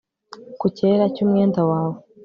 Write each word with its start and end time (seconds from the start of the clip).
Ku 0.59 0.65
cyera 0.77 1.05
cyumwenda 1.15 1.61
wawe 1.69 1.99